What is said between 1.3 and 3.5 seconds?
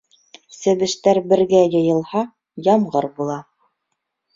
бергә йыйылһа, ямғыр була.